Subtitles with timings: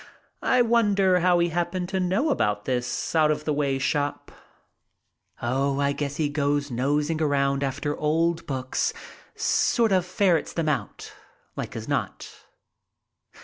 [0.41, 4.31] I wonder how he happened to know about this out of the way shop?"
[5.43, 8.93] "Oh, I guess he goes nosing around after old books,
[9.35, 11.13] sort of ferrets them out,
[11.55, 12.31] like as not.